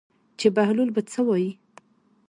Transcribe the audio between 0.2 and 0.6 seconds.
چې